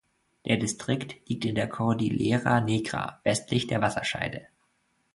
[0.47, 4.47] Der Distrikt liegt in der Cordillera Negra westlich der Wasserscheide.